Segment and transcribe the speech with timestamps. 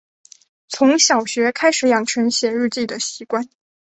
[0.67, 3.47] 从小学开始养成写日记的习惯